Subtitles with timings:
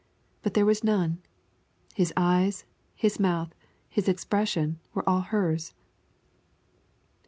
[0.41, 1.19] But there was none.
[1.93, 2.65] His eyes,
[2.95, 3.53] his mouth,
[3.87, 5.75] his expression, were all hers.